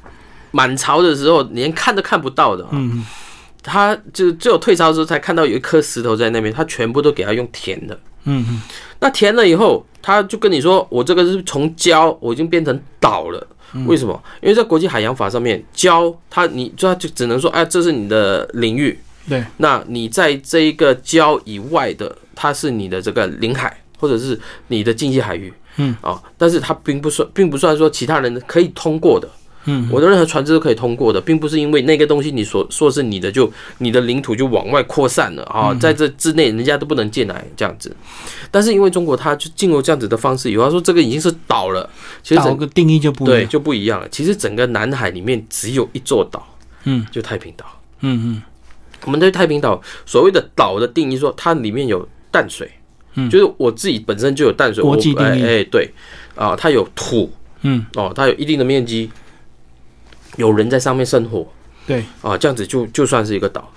[0.51, 3.05] 满潮的时候连看都看不到的、啊，嗯
[3.63, 7.99] 他就只有退潮的时候才看到有一颗石头在那边，他全部都给他用填的。
[8.23, 8.61] 嗯嗯
[8.99, 13.45] 那填了以后，他就跟你说，我这个是从礁我已经变成岛了。
[13.85, 14.21] 为什么？
[14.41, 18.97] 因为在国际海洋法上面，礁它你就它就只能说，哎，这是你的领域。
[19.29, 25.53] 对，那你在这一个礁以外的，它是你的这个领海，或者是你的经济海域。
[25.75, 29.29] 嗯，啊，但是它并不算，并不算说其他人可以通过的。
[29.69, 37.95] 嗯，我的任何船只都可以通过的，并不是因为那个东西你所说是你的，就你的领土就往外扩散了啊，在这之内人家都不能进来这样子。
[38.49, 41.89] 但是因为中国它就进入这样子的方式以后，他说这个已经是岛了，
[42.23, 43.45] 其实岛整个定义就不对。
[43.45, 44.07] 就不一样了。
[44.09, 46.47] 其实整个南海里面只有一座岛，
[46.85, 47.65] 嗯就太平岛。
[47.99, 48.41] 嗯嗯
[49.03, 52.69] 我们对太平岛所谓的岛的定义说，它里面有淡水，
[53.15, 55.89] 嗯就是我自己本身就有淡水，国际定义哎对
[56.35, 57.29] 啊，它有土
[57.61, 59.09] 嗯，哦，它有一定的面积，
[60.37, 61.45] 有人在上面生活
[61.85, 63.69] 对，啊，这样子就就算是一个岛。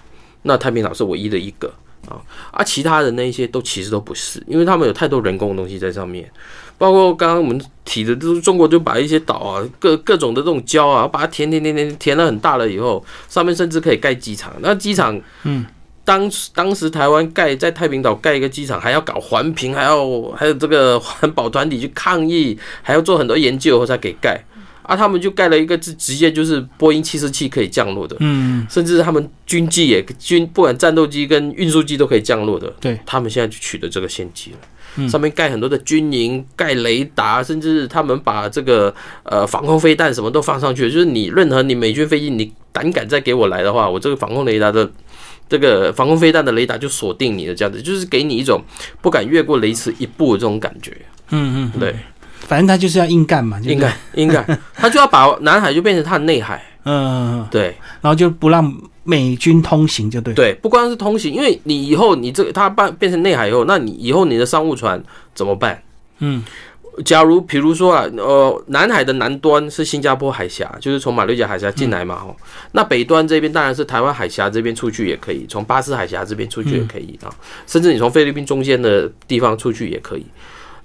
[0.42, 1.70] 那太平岛是唯一的一个
[2.08, 2.16] 啊，
[2.50, 6.30] 啊，其他的那一些都其实都不是，因为他们有太多人工的东西在上面，
[6.78, 14.52] 包括刚刚我们提的，就是中国就把一些岛啊，各各种的这种礁啊，把它填填填填填了很大了以后，上面甚至可以盖机场。
[14.60, 15.66] 那机场，嗯，
[16.04, 24.42] 当时当时台湾盖在太平岛盖一个机场，还要搞环评，还要还有这个环保团体去抗议，还要做很多研究后才给盖。
[24.90, 28.66] 啊，他们就盖了一个直直接就是波音七四七可以降落的，嗯。
[28.68, 32.68] 甚至他们军机也军不管战斗机跟运输机都可以降落的。
[32.80, 34.58] 对，他们现在就取得这个先机了。
[34.96, 35.08] 嗯。
[35.08, 44.90] 上面盖很多的军营，盖雷达，甚至他们把这个呃防空飞弹什么都放上去，就是你任何你美军飞机，你胆敢再给我来的话，我这个防空雷达的
[45.48, 48.60] 这个防空飞弹的雷达就锁定你的，这样子就是给你一种
[49.00, 50.96] 不敢越过雷池一步的这种感觉。
[51.32, 51.94] 嗯嗯，对，
[52.50, 56.60] 反正他就是要硬干嘛，就应该应该， 他就要把南海就变成他的内海。
[56.84, 65.00] 嗯，对然后就不让美军通行，就对。，对，不光是通行，因为你以后你这个它办变成内海以后，那你以后你的商务船
[65.32, 65.80] 怎么办？
[66.18, 66.42] 嗯
[67.04, 72.34] 假如比如说啊，呃，南海的南端是新加坡海峡，就是从马六甲海峡进来嘛，哦、
[72.72, 77.32] 那北端这边当然是台湾海峡这边出去也可以，从巴士海峡这边出去也可以啊，
[77.66, 80.26] 甚至你从菲律宾中间的地方出去也可以。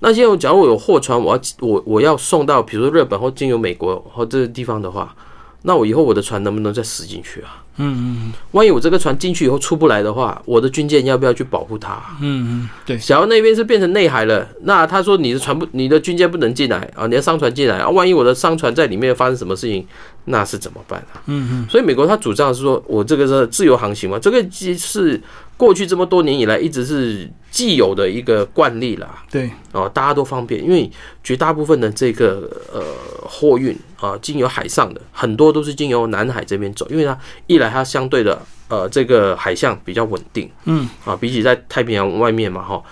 [0.07, 5.15] 那现在假如我有货船，我要我我要送到比如说日本或经由美国或这个地方的话，
[5.63, 7.63] 那我以后我的船能不能再驶进去啊？
[7.77, 11.99] 嗯嗯万一我这个船进去以后出不来的话，我的军舰要不要去保护它？
[12.21, 19.83] 嗯嗯，对，假如那边是变成内海了，那他说你的船不，你的军舰不能进来啊，你的商船进来啊，万一我的商船在里面发生什么事情，
[20.25, 21.17] 那是怎么办啊？
[21.25, 25.19] 嗯嗯所以美国他主张是说我这个是自由航行嘛，这个既是
[25.57, 29.23] 过去这么多年以来一直是既有的一个惯例啦。
[29.31, 30.91] 对，哦，大家都方便，因为
[31.23, 32.83] 绝大部分的这个呃
[33.21, 38.37] 货运啊，经由海上的很多都是经由南海这边走，因为它一来它相对的
[38.67, 42.83] 呃这个海象比较稳定，嗯啊，比起在太平洋外面嘛哈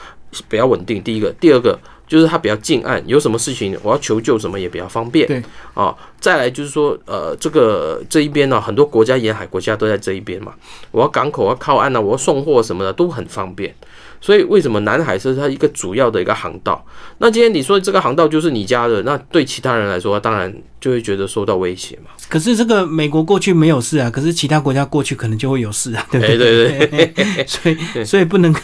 [0.47, 1.03] 比较稳定。
[1.03, 5.27] 第一个，第二个就是它比较近岸，有什么事情我要求救什么也比较方便。
[5.27, 10.53] 对啊，再来就是说呃这个这一边呢、很多国家沿海国家都在这一边嘛，
[10.91, 13.75] 我要港口要靠岸啊，我要送货什么的都很方便。
[14.21, 16.81] 所以为什么南海是它一个主要的一个航道？
[17.17, 22.11] 那今天你说这个航道就是你家的，那对其他人来说，当然就会觉得受到威胁嘛。
[22.29, 26.37] 可是这个美国过去没有事啊，可是其他国家过去可能就会有事啊，对不对？
[26.87, 28.55] 对 对，所以所以不能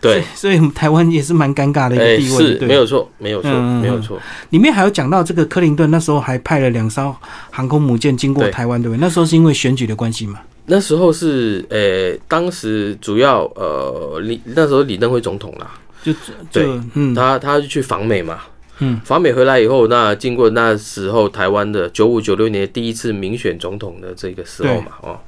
[0.00, 4.20] 对，所以台湾也是蛮尴尬的一个地位，是没有错，没有错，没有错。
[4.50, 7.03] 里面还有讲到这个克林顿那时候还派了两艘
[7.50, 9.00] 航空母舰经过台湾，对不对？
[9.00, 10.38] 那时候是因为选举的关系嘛？
[10.66, 15.70] 那时候是呃，当时主要呃李那时候李登辉总统啦，
[16.02, 16.12] 就
[16.52, 18.40] 对，嗯，他他去访美嘛，
[18.78, 25.18] 嗯，访美回来以后，那经过那时候台湾的九五九六年第一次民选总统的这个时候嘛，哦。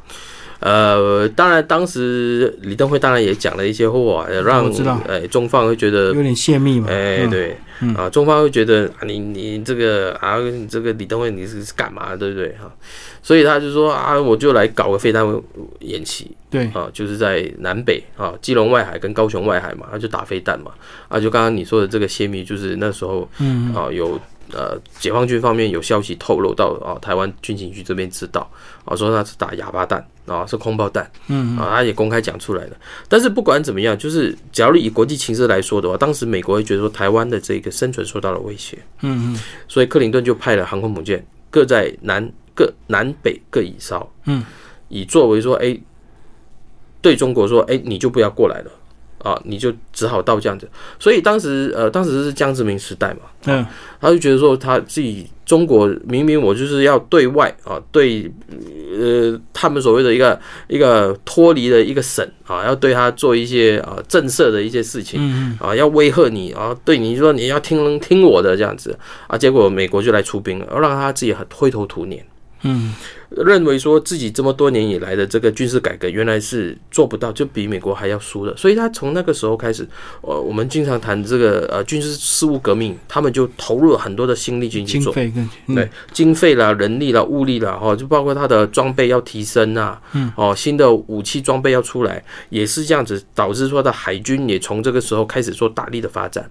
[0.61, 4.71] 呃，当然，当时李登辉当然也讲了一些话，让
[5.07, 6.89] 呃中方会觉得有点泄密嘛。
[6.91, 7.57] 哎，对，
[7.95, 12.75] 啊，中方会觉得啊，你你这个啊，你这个李登辉你是干嘛，对不对哈？
[13.23, 15.25] 所以他就说啊，我就来搞个飞弹
[15.81, 20.71] 演习，对啊，就是在南北啊，基隆外海跟高雄外海嘛，他就打飞弹嘛，
[21.09, 24.19] 啊，就刚刚你说的这个泄密，就是那时候嗯啊有。
[24.53, 28.49] 呃，解放军方面有消息透露到啊，台湾军情局这边知道
[28.85, 32.77] 啊，说他是打哑巴弹啊，是空包弹，嗯啊，他也公开讲出来了。
[33.09, 44.45] 但是不管怎么样，就是假如以国际情势来说的话，当时美国会觉得说台湾的这个生存受到了威胁，嗯嗯，所以克林顿就派了航空母舰各在南各南北各一艘，嗯，
[44.89, 45.79] 以作为说，哎，
[47.01, 48.71] 对中国说，哎，你就不要过来了。
[49.27, 50.69] 啊，你就只好到这样子，
[51.01, 53.67] 所以当时呃，当时是江泽民时代嘛，嗯，
[54.01, 58.31] 他就觉得说他自己中国明明我就是要对外啊，对
[58.97, 72.25] 呃他们所谓的一个一个脱离的一个省啊，要对他做一些啊震慑的一些事情，嗯啊，要威吓你啊，对你说你要听听我的这样子啊，结果美国就来出兵了，让他自己很灰头土脸。
[72.63, 72.95] 嗯，
[73.31, 79.87] 认为说自己这么多年以来的这个军事改革原来是做不到，就比美国还要输的，所以他从那个时候开始，
[80.21, 96.49] 呃，我们经常谈这个呃军事事务革命，他们就投入了很多的心力进去做，对经费啦、人力啦、物力啦，哈，就包括他的装备要提升啊，嗯，哦，新的武器装备要出来，也是这样子，导致说的海军也从这个时候开始做大力的发展，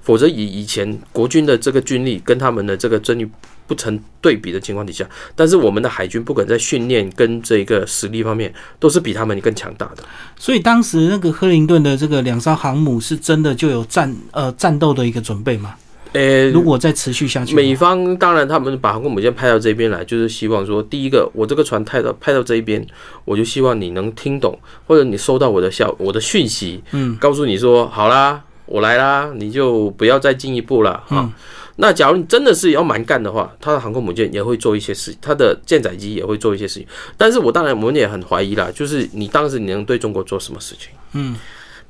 [0.00, 3.28] 否则以以前国军的这个军力跟他们的这个真力。
[3.66, 10.02] 不成对比的情况底下，但是我们的海军不管在训练跟这个实力方面，都是比他们更强大的。
[10.36, 15.74] 所以当时那个克林顿的这个两艘航母是真的就有战呃战斗的一个准备吗？
[16.12, 22.86] 呃，如果再持续下去，美方当然他们把航空母舰派到这边来，就是希望说，第一个，我这个船派到派到这一边，
[23.24, 31.32] 我就希望你能听懂，或者你收到我的消我的讯息，嗯，告诉你说好啦，我来啦，你就不要再进一步了啊。
[31.76, 36.86] 那假如你真的是要蛮干的话，他的航空母舰也会做一些事，他的舰载机也会做一些事情。
[37.16, 40.90] 但是我当然我们也很怀疑啦，就是你当时你能对中国做什么事情？
[41.12, 41.36] 嗯，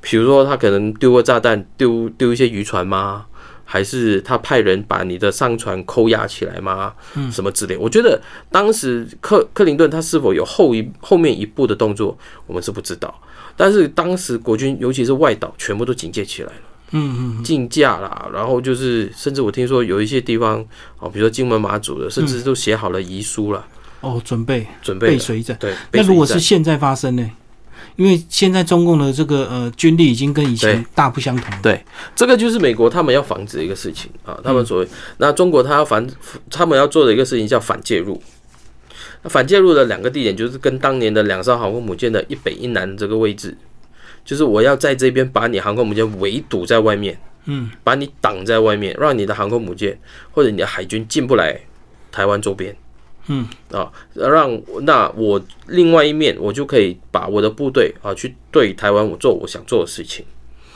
[0.00, 3.26] 比如说他可能丢个炸弹，丢丢一些渔船吗？
[3.64, 6.92] 还是他派人把你的商船扣押起来吗？
[7.14, 7.76] 嗯，什么之类？
[7.76, 12.16] 我觉得当时克克林顿他是否有后一后面一步的动作，
[12.46, 13.12] 我们是不知道。
[13.56, 16.54] 但是当时国军尤其是外岛全部都警戒起来了。
[16.92, 20.64] 嗯嗯，竞价啦，然后就是，甚至我听说有一些地方，
[20.98, 23.66] 哦，比如说金门马祖的，甚至都写好了遗书了。
[24.00, 25.56] 哦，准备准备背水战。
[25.60, 27.30] 对，那如果是现在发生呢？
[27.96, 31.54] 因为现在中共的这个呃军力已经跟以前大不相同。
[31.62, 31.84] 对，
[32.16, 34.38] 这个就是美国他们要防止的一个事情啊。
[34.42, 36.06] 他们所谓那中国他要反，
[36.50, 38.20] 他们要做的一个事情叫反介入。
[39.22, 43.56] 那反介入的两个地点就是跟当年的两艘航空母舰的一北一南这个位置。
[44.24, 49.98] 就是我要在这边把你航空母舰围堵在外面，嗯，把你挡在外面，让你的航空母舰
[50.30, 51.60] 或者你的海军进不来
[52.12, 52.76] 台湾周边，
[53.26, 53.48] 嗯。
[53.72, 60.24] 啊，让那我另外一面我就可以把我的部队啊去对台湾我做我想做的事情，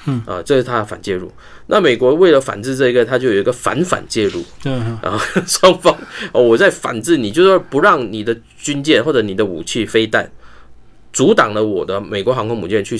[0.06, 0.20] 嗯。
[0.26, 1.30] 啊，这是他的反介入。
[1.68, 5.96] 那美国为了反制这个，他就有一个反反介入，嗯，然后 双方
[6.32, 10.28] 哦我在反制你，就是不让你的军舰或者你的武器飞弹
[11.12, 12.98] 阻挡了我的美国航空母舰去。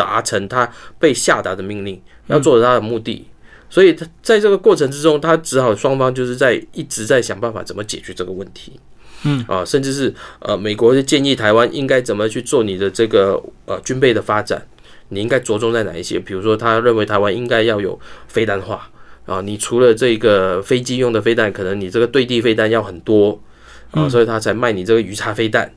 [0.00, 0.66] 达成他
[0.98, 3.26] 被下达的命令，要做他的目的，
[3.68, 8.80] 所以他在这个过程之中，他只好双方就是在一直在想办法怎么解决这个问题，
[9.24, 9.44] 嗯。
[9.46, 14.66] 啊，甚至是呃，美国是建议台湾应该怎么去做你的这个呃军备的发展，
[15.10, 16.18] 你应该着重在哪一些？
[16.18, 18.88] 比如说，他认为台湾应该要有飞弹化。
[19.26, 23.38] 啊，你除了这个飞机用的飞弹，可能你这个对地飞弹要很多。
[23.90, 25.70] 啊，所以他才卖你这个鱼叉飞弹。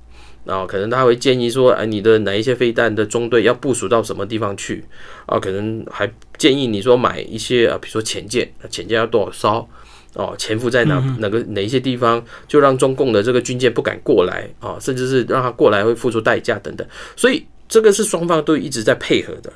[0.45, 4.83] 啊，可能他会建议说，哎，你的哪一些飞弹的中队要部署到什么地方去？
[5.25, 9.69] 啊，可能还建议你说买一些啊，比如说潜舰，潜舰要多少艘？
[10.15, 16.87] 哦，潜伏在哪哪个哪一些地方，就让中共的这个军舰不敢过来啊，甚至是让他过来会付出代价等等。
[17.15, 19.51] 所以这个是双方都一直在配合的。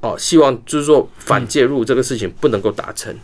[0.00, 3.14] 哦，希望就是说反介入这个事情不能够达成。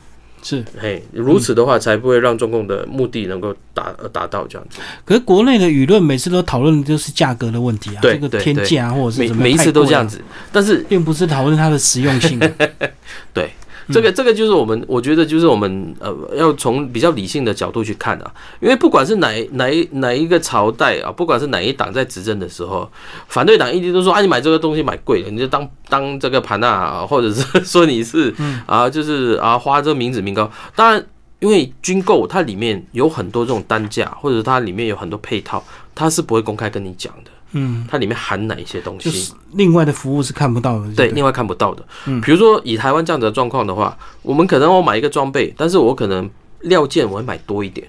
[0.49, 4.79] 是，嘿，如此的话才不会让中共的目的能够达达到这样子。
[5.05, 12.39] 可是国内的舆论每次都讨论的就是价格的问题啊，这个天价或者是每每一次都这样子，但是并不是讨论它的实用性。
[13.35, 13.51] 对。
[13.92, 22.90] 这个这个就是我们，我觉得就是我们呃，要从比较理性的角度去看啊，因为不管是哪哪一哪一个朝代啊，不管是哪一党在执政的时候，
[23.29, 28.35] 反对党一直都说啊，你买这个东西买贵了，你就当当这个盘啊，或者是 说你是
[28.66, 30.51] 啊，就是啊花这个民脂民膏。
[30.75, 31.07] 当然，
[31.38, 35.62] 因为军购它里面有很多这种单价，或者它里面有很多配套，
[35.94, 37.31] 它是不会公开跟你讲的。
[37.59, 39.33] 嗯，它里面含哪一些东西？
[39.53, 40.95] 另外的服务是看不到的。
[40.95, 41.83] 对，另外看不到的。
[42.07, 46.29] 嗯，比如说以台湾这样子的状况的话，我们可能我买一个装备，但是我可能
[46.61, 47.88] 料件我会买多一点。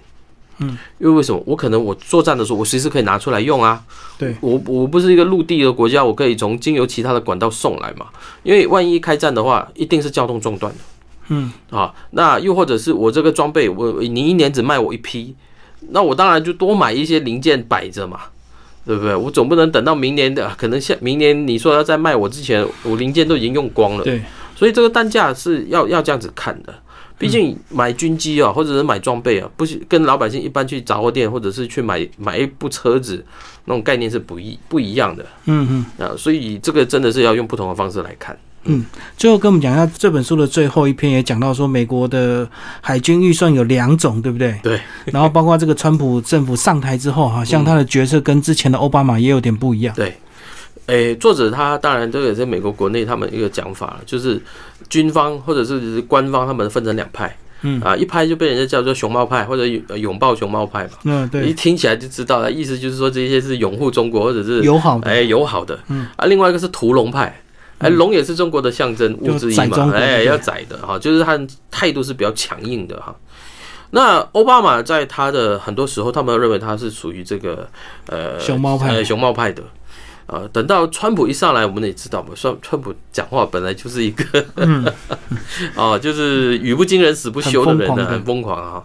[0.59, 1.43] 嗯，因为为什么？
[1.45, 3.83] 我可能我作战的时候，我随时可以拿出来用啊。
[4.17, 8.07] 对，我我不是一个陆地的国家，我可以从经由其他的管道送来嘛。
[8.43, 10.79] 因为万一开战的话，一定是交通中断的。
[11.27, 15.35] 嗯，啊，那又或者是我这个装备，我你一年只卖我一批，
[15.89, 18.21] 那我当然就多买一些零件摆着嘛。
[18.87, 19.13] 对不对？
[19.13, 24.03] 我总不能等到明年的，可能下明年你说要再卖我之前，我零件都已经用光了。
[24.05, 24.21] 对，
[24.55, 26.73] 所以这个单价是要要这样子看的。
[27.19, 33.25] 毕竟买军机啊，或者是买装备啊，不是跟老百姓一般去杂货店或者是去买买一部车子
[33.65, 35.25] 那种概念是不一不一样的。
[35.45, 35.67] 嗯
[35.99, 38.37] 嗯啊，所以这个真的是要用不同的方式来看。
[38.65, 42.45] 嗯，最后跟我们讲一下这本书的最后一篇，也讲到说美国的
[42.81, 44.59] 海军预算有两种，对不对？
[44.61, 44.81] 对。
[45.05, 49.95] 然后包括这个川普政府上台之后，好像他的决策跟之前的奥巴马也有点不一样。
[49.95, 50.17] 对。
[50.87, 54.41] 诶，作者他当然这个也是美国国内他们一个讲法了，就是
[54.89, 57.33] 军方或者是官方他们分成两派。
[57.61, 57.79] 嗯。
[57.79, 60.89] 啊，一派就被人家叫做熊猫派或者拥抱熊猫派嘛。
[61.05, 61.45] 嗯，对。
[61.45, 65.79] 一听起来就知道了，意思就是说这些是拥护中国或者是友好，哎，友好的。
[65.87, 66.05] 嗯。
[66.17, 67.33] 啊，另外一个是屠龙派。
[67.79, 73.15] 哎，龙也是中国的象征物之一嘛，哎，要宰的哈，就是他态度是比较强硬的哈。
[73.91, 77.69] 那奥巴马在他的很多时候，他们认为他是属于这个
[78.07, 79.63] 呃熊猫派，熊猫派的。
[80.25, 84.45] 呃，等到川普一上来，我们也知道嘛，川川普讲话本来就是一个，
[85.73, 88.83] 啊，就是语不惊人死不休的人呢，很疯狂啊。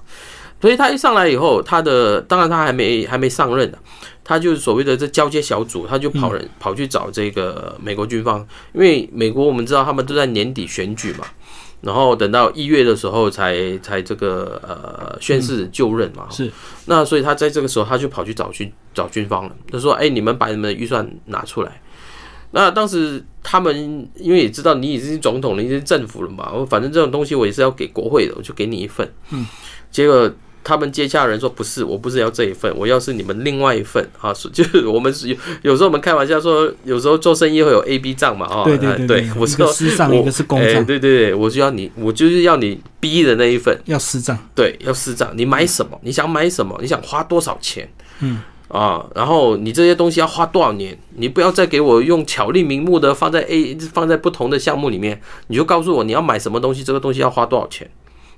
[0.61, 3.79] 所以他一上来以后，他的当然他还没还没上任呢。
[4.25, 11.27] 他就是所谓的这交接小组，他就跑人跑去找这个美国军方，因为美国我们知道他们都在年底选举嘛，
[11.81, 16.29] 然后等到一月的时候才才这个呃宣誓就任嘛。
[16.31, 16.49] 是，
[16.87, 21.81] 那所以他在这个时候他就跑去找去找军方了，他说：“哎，你们把你们的预算拿出来。”
[22.55, 29.13] 那当时他们因为也知道你已经是总统了，已经是政府了嘛，我反正这种东西我也是要给国会的，我就给你一份。
[29.31, 29.45] 嗯，
[29.91, 30.31] 结果。
[30.65, 45.99] 他们接洽人说不是，我不是要这一份，我要是你们另外一份啊， 就是我们是有有时候我们开玩笑说，有时候做生意会有 A、B 账嘛，啊，对对对，我是私账，一个是公账，对对对，我就要你，我就是要你 B 的那一份，要私账，对，要私账，你买什么？
[46.03, 46.79] 你想买什么？
[46.81, 47.89] 你想花多少钱？
[48.21, 50.97] 嗯啊，然后你这些东西要花多少年？
[51.17, 57.91] 你不要再给我用巧立名目的放在 A 放在不同的项目里面，你就告诉我你要买什么东西，这个东西要花多少钱？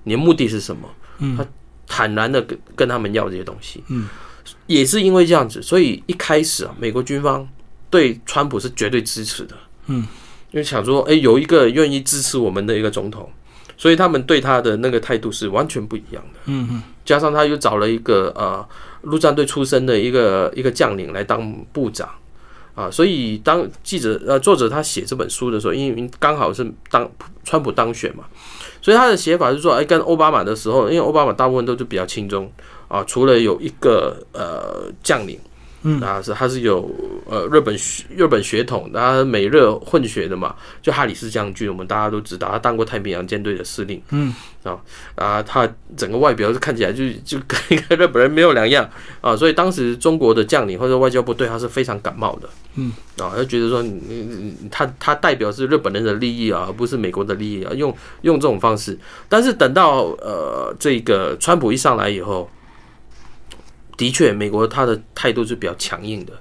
[0.03, 0.89] 你的目的是什么？
[1.19, 1.39] 嗯。
[1.87, 4.09] 坦然的跟跟他们要这些东西，嗯，
[4.67, 7.47] 也是因为这样子，所以一开始啊，美国军方
[7.91, 10.07] 对川普是绝对支持的，嗯，
[10.51, 13.31] 因为想说，哎，有一个愿意支持我们的一个总统，
[13.77, 18.67] 所以他们对他的那个态度是完全不一样的，嗯嗯，加上他又找了一个呃
[19.03, 22.09] 陆战队出身的一个一个将领来当部长，
[22.75, 27.11] 啊，所以当记者呃作者他写这本书的时候，因为刚好是当
[27.45, 28.25] 川普当选嘛。
[28.83, 32.51] 所以他的写法是说，哎，跟奥巴马的时候，因为奥巴马大部分都是比较轻松
[32.89, 35.39] 啊，除了有一个呃将领。
[35.87, 36.91] 嗯，啊是他是有
[37.27, 37.77] 呃日本
[38.09, 44.01] 日本血统，他美日混血的嘛，就哈里斯将军，我们大家都知道，他当过太平洋舰队的司令。
[44.11, 44.81] 嗯，啊
[45.15, 48.89] 啊，他整个外表是看起来就就跟一个日本人没有两样
[49.21, 52.49] 啊，所以当时中国的将领或者外交部对他是非常感冒的。
[52.77, 58.99] 嗯，啊，他觉得说你你他他代表是日本人的利益啊，而不是美国的利益啊，用用这种方式。
[59.29, 62.49] 但是等到呃这个川普一上来以后。
[63.97, 66.33] 的确，美国他的态度是比较强硬的。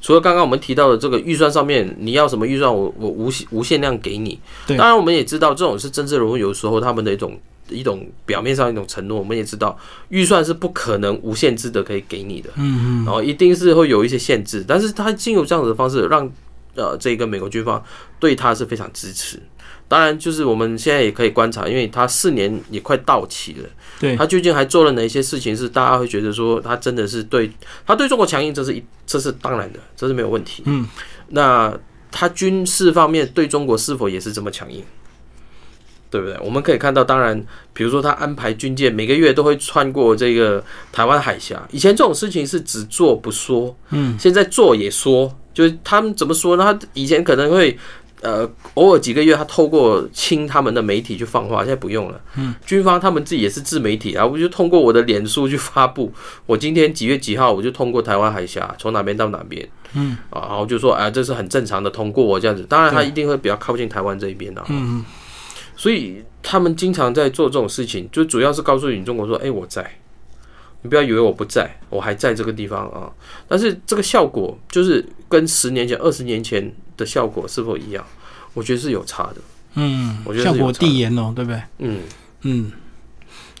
[0.00, 4.38] 除了刚刚我们提到的这个预算上面，你要什么预算，我我无无限量给你。
[4.68, 7.36] 当然，我们也知道这种是政治人物有时候他们的一种
[7.68, 9.18] 一种表面上一种承诺。
[9.18, 9.76] 我们也知道
[10.10, 12.48] 预算是不可能无限制的可以给你的。
[12.54, 13.04] 嗯嗯。
[13.04, 16.30] 然后一定是会有一些限制，但是他经由这样子的方式，让
[16.76, 17.82] 呃这个美国军方
[18.20, 19.42] 对他是非常支持。
[19.88, 23.68] 当然，就是我们现在也可以观察，因为他四年也快到期了。
[23.98, 27.50] 对，他究竟还做了哪些事情，是大家会觉得说他真的是对
[27.86, 30.62] 他对中国强硬，这是一这是当然的，这是没有问题。
[30.66, 30.86] 嗯，
[31.30, 31.74] 那
[32.10, 34.84] 他军事方面对中国是否也是这么强硬？
[36.10, 36.34] 对不对？
[36.42, 37.38] 我们可以看到，当然，
[37.74, 41.62] 比如说他安排军舰每个月都会穿过这个台湾海峡。
[41.70, 46.64] 以前这种事情是只做不说，嗯，现在做也说，就是他们怎么说呢？
[46.64, 47.78] 他以前可能会，
[48.20, 52.20] 呃，偶尔几个月他透过亲他们的媒体去放话，现在不用了。
[52.36, 56.12] 嗯，军方他们自己也是自媒体啊，我就通过我的脸书去发布，
[56.46, 62.64] 我今天几月几号我就通过台湾海峡，从哪边到哪边，嗯，啊，然后就说，哎，这是很正常的通过这样子。
[62.68, 65.04] 当然，他一定会比较靠近台湾这一边的，嗯。
[65.76, 69.88] 所以他们经常在做这种事情，就主要是告诉你中国说：“哎，我在，
[70.82, 73.10] 你不要以为我不在，我还在这个地方啊。”
[73.48, 78.04] 但是这个效果就是跟十年前、二十年前的效果是否一样？
[78.54, 79.36] 我觉得是有差的。
[79.74, 81.62] 嗯，我觉得效果递延哦，对不对？
[81.78, 82.00] 嗯
[82.42, 82.72] 嗯，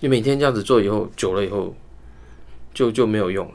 [0.00, 1.74] 你每天这样子做以后，久了以后。
[2.74, 3.54] 就就没有用了。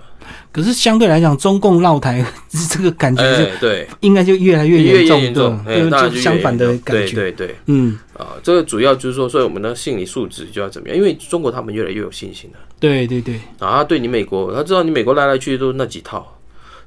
[0.51, 2.25] 可是相对来讲，中共绕台
[2.69, 7.13] 这个感觉就对，应该就越来越严重，对，就相反的感觉。
[7.15, 10.97] 对对对，嗯啊，这个主要就是说，所以我们的心理素质就要怎么样？
[10.97, 12.59] 因为中国他们越来越有信心了。
[12.83, 16.37] 对对对，啊，对你美国，他知道你美国来来去去都是那几套，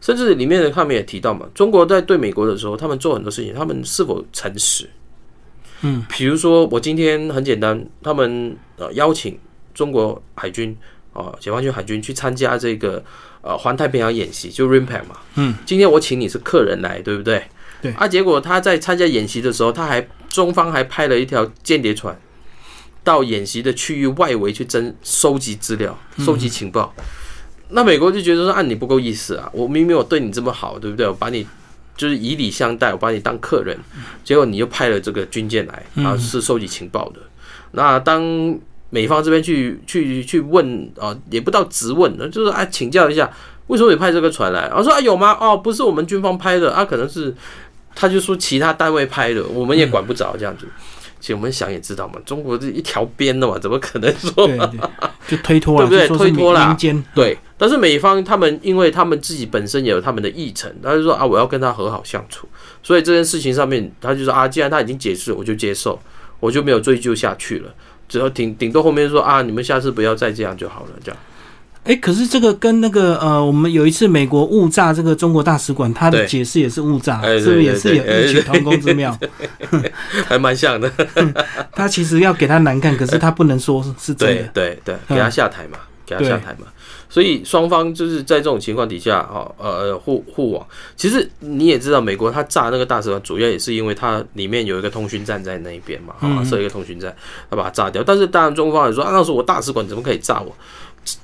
[0.01, 4.89] 甚至里面的他们也提到嘛，中国在对美国的时候，他们做很多事情，他们是否诚实？
[5.81, 9.39] 嗯，比如说我今天很简单，他们呃邀请
[9.75, 10.77] 中国海军。
[11.19, 13.03] 哦，解放军海军去参加这个
[13.41, 15.17] 呃环太平洋演习，就 RIMPAC 嘛。
[15.37, 15.55] 嗯。
[15.65, 17.43] 今天我请你是客人来，对不对？
[17.81, 17.91] 对。
[17.93, 22.15] 啊，结果他在参加演习的时候，他还中方还派了一条间谍船
[23.07, 26.93] 到演习的区域外围去征收集资料、收集情报。
[27.69, 29.49] 那美国就觉得说，啊，你不够意思啊！
[29.53, 31.07] 我明明我对你这么好，对不对？
[31.07, 31.47] 我把你
[31.97, 33.79] 就是以礼相待，我把你当客人，
[34.25, 37.21] 结果你又派了这个军舰来，然后是收集情报的。
[37.71, 38.59] 那当。
[38.89, 43.29] 美方这边去去去问啊，也不到直问，就是啊请教一下，
[43.67, 44.71] 为什么你派这个船来？
[44.73, 45.37] 我说啊有吗？
[45.41, 47.35] 哦，不是我们军方拍的啊，可能是
[47.97, 50.69] 他就说其他单位拍的，我们也管不着这样子。
[51.27, 54.47] 其实我们想也知道嘛，中国这一条边的嘛，怎么可能说
[55.27, 56.19] 就推脱了， 对不对？
[56.19, 57.37] 推脱了，间对。
[57.59, 62.49] 但是美方他们，因为他们自己本身也有他们的议程，他就说啊，我要跟他和好相处，
[62.81, 65.99] 所以这件事情上面，他就说啊，既然他已经解释，我就接受，
[66.39, 67.75] 我就没有追究下去了。
[68.09, 71.21] 只要顶顶多后面说啊，你们下次不要再这样就好了，这样。
[71.87, 79.17] 哎，可是这个跟那个呃，我们有一次美国误炸这个中国大使馆，他的解释也是误炸，是不是也是有异曲同工之妙？
[80.27, 80.91] 还蛮像的。
[81.73, 84.43] 他其实要给他难看，可是他不能说是真的。
[84.53, 86.67] 对对，给他下台嘛，给他下台嘛。
[87.09, 90.67] 所以双方就是在这种情况底下，哈，呃，互互往。
[90.97, 97.15] 其实你也知道，美国他炸那个大使馆，主要也是因为它里面有一个通讯站在那一边嘛，啊，设一个通讯站，
[97.49, 98.03] 他把它炸掉。
[98.05, 100.53] 但是当然，中方也说，啊，那时候我大使馆怎么可以炸我？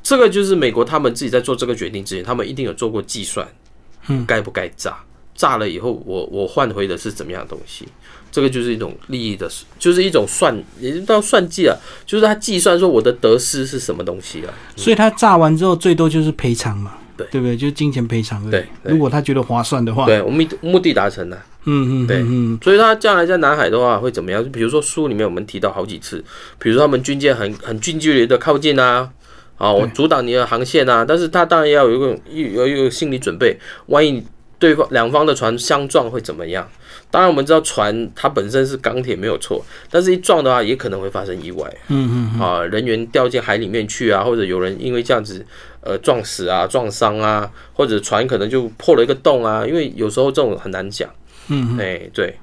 [0.03, 3.47] 这个就是美国他们自己在做这个决定之前，他们一定有做过计算，
[4.09, 4.97] 嗯，该不该炸？
[5.35, 7.89] 炸了以后，我我换回的是怎么样的东西？
[8.31, 11.77] 这个就是一种利益的，就是一种算，也就叫算计啊，
[12.07, 14.55] 就是他计算说我的得失是什么东西啊。
[14.77, 17.57] 所以他炸完之后，最多就是赔偿嘛，对对不对？
[17.57, 18.49] 就是金钱赔偿。
[18.51, 21.43] 对，如果他觉得划算的话，对，我们目的达成了。
[21.65, 22.59] 嗯嗯，对，嗯。
[22.63, 24.43] 所以他将来在南海的话会怎么样？
[24.43, 26.23] 就比如说书里面我们提到好几次，
[26.59, 29.11] 比如说他们军舰很很近距离的靠近啊，
[29.57, 34.25] 啊，我阻挡你的航线啊，但是他当然要有一个有一个心理准备，万一
[34.59, 36.69] 对方两方的船相撞会怎么样？
[37.11, 41.71] 当然，我们知道船它本身是钢铁没有错，但是一撞的话也可能会发生意外。
[41.89, 45.45] 嗯嗯啊，人员掉进海里面去啊，或者有人因为这样子
[45.83, 51.07] 呃撞死啊、撞伤啊，或者船可能就破了一个洞啊，因为有时候这种很难讲。
[51.49, 52.35] 嗯，哎，对，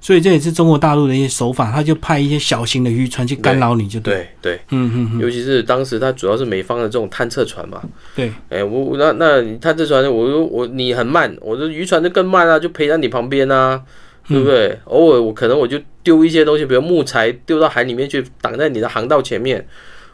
[0.00, 7.82] 所以这也是中国大陆的一些手法，他就派一些小型的渔船去干扰你就对对，嗯嗯，尤其是当时他主要是美方的这种探测船嘛。
[8.14, 13.82] 对，哎，我那那探测船，我我你很慢，我的渔船就更慢啊，就陪在你旁边啊。
[14.30, 14.78] 对不对？
[14.84, 19.66] 偶尔我可能我就丢一些东西，比如木材丢到海里面去，挡在你的航道前面，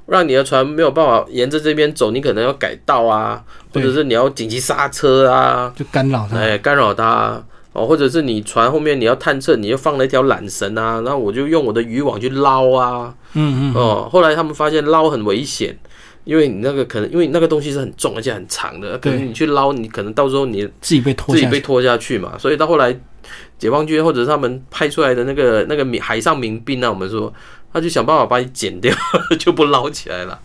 [0.07, 2.13] 让你的船没有办法沿着这边走。
[2.13, 6.39] 你可能要改道啊，或者是你要紧急刹车啊，就干扰它。
[6.39, 7.45] 哎，干扰它
[7.75, 13.15] 哦，或者是你船后面你要探测，你又放了一条缆绳啊，然后我就用我的渔网去捞啊。
[13.35, 13.75] 嗯嗯。
[13.75, 15.79] 哦，后来他们发现捞很危险，
[16.25, 22.39] 因为你那个可能因为那个东西是很重而且很长的，可能你去捞，你可能到时候你自己被拖自己被拖下去嘛。
[22.39, 22.99] 所以到后来。
[23.57, 26.91] 解放军或者他们派出来的那个那个民海上民兵啊？
[26.91, 27.33] 我们说，
[27.73, 28.95] 他就想办法把你剪掉，
[29.41, 30.39] 就不捞起来了。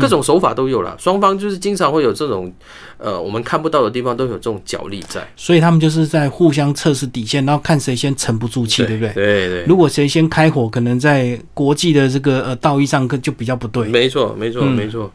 [0.00, 2.52] 各种手法都有了，双方就是经常会有这种
[2.98, 5.26] 呃我们看不到的地方都有这种角力在。
[5.36, 9.12] 所以他们就是在互相测试底线，然后看谁先沉不住气，对不对？
[9.14, 9.64] 对对。
[9.64, 13.88] 如果谁先开火，可能在国际的这个呃道义上就比较不对。
[13.88, 15.10] 没错，没错，没错。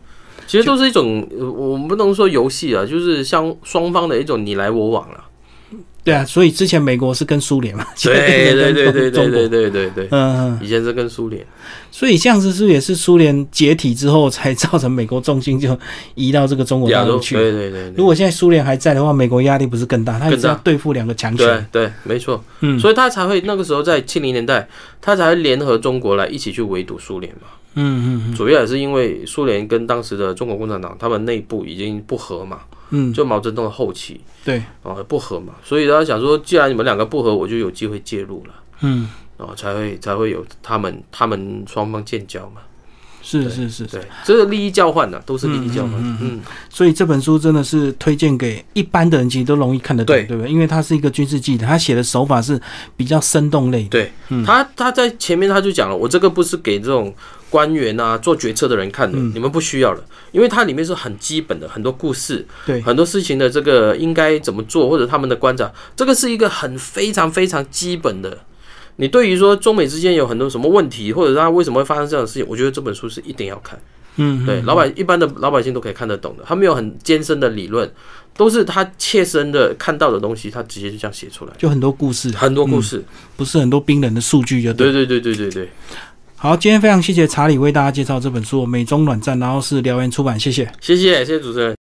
[0.48, 5.24] 其实都是一种我们不能说游戏啊，就是像双方的一种你来我往了。
[6.04, 11.46] 对啊，所以之前美国是跟苏联嘛，对对对对对对对对对，嗯嗯，以前是跟苏联，
[11.92, 15.80] 所以这样子是不是也是苏联解体之后才造成美国重心就
[16.16, 17.36] 移到这个中国大亚洲，陆去？
[17.36, 20.20] 对对对对如果现在苏联还在的话，美国压力不是更大？
[20.20, 21.68] 他也是要对付两个强对权。
[21.72, 24.68] 对，没错，嗯所以他才会那个时候在七零年代，
[25.00, 27.48] 他才会联合中国来一起去围堵苏联嘛。
[27.76, 32.60] 嗯嗯主要也是因为苏联跟当时的中国共产党他们内部已经不和嘛，
[32.92, 38.54] 嗯，就毛泽东的后期对，啊不和嘛，所以他想说，既然你们两个不和，我就有机会介入了。
[38.82, 42.62] 嗯，然后才会才会有他们他们双方建交嘛，
[43.22, 43.86] 是是是。
[43.86, 50.24] 对，这是利益交换的、都是利益交换，嗯所以这本书真的是推荐给一般的人，其实都容易看得懂，对。
[50.26, 50.52] 对不对？
[50.52, 52.60] 因为它是一个军事记的，他写的手法是
[52.98, 53.90] 比较生动类的。
[53.90, 54.12] 对，
[54.46, 57.14] 他他在前面他就讲了，我这个不是给这种
[57.54, 68.40] 官员啊做决策的人看的，你们不需要了，因为它里面是很基本的很多故事，对很多事情的这个应该怎么做，或者他们的观察，这个是一个很非常非常基本的。
[68.96, 73.80] 你对于说中美之间有很多什么问题，或者他为什么会发生这样的事情，我觉得这本书是一定要看。
[74.16, 77.92] 嗯，对，老百一般的老百姓都可以看得懂的，他没有很艰深的理论，
[78.36, 83.04] 都是他切身的看到的东西，他直接就这样写出来，就很多故事，很多故事。
[83.36, 84.92] 不是很多冰冷的数据就对。
[84.92, 85.70] 对对对对对对，
[86.44, 90.70] 好，今天非常谢谢查理为大家介绍这本书《美中暖战》，然后是燎原出版，谢谢。
[90.82, 91.72] 谢谢谢谢主持人。